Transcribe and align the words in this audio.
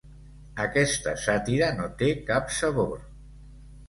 Aquesta 0.61 1.11
sàtira 1.23 1.67
no 1.79 1.85
té 1.99 2.07
cap 2.31 2.49
sabor. 2.61 2.97